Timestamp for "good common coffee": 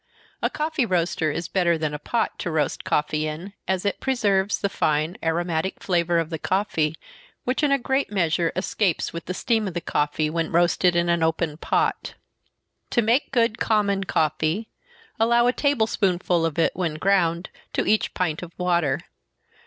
13.31-14.69